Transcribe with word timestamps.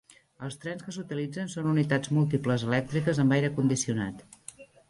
Els 0.45 0.55
trens 0.63 0.85
que 0.85 0.93
s'utilitzen 0.95 1.51
són 1.55 1.69
unitats 1.73 2.13
múltiples 2.19 2.67
elèctriques 2.71 3.23
amb 3.25 3.37
aire 3.39 3.55
condicionat. 3.59 4.29